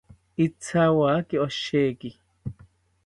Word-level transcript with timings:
Ithawaki 0.45 1.35
osheki 1.45 2.09